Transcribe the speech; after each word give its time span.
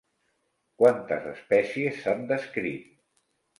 Quantes 0.83 1.27
espècies 1.33 2.01
s'han 2.01 2.27
descrit? 2.35 2.91